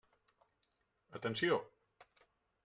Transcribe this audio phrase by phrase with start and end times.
[1.19, 1.61] Atenció!